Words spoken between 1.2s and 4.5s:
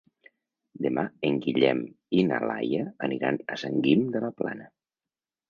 en Guillem i na Laia aniran a Sant Guim de la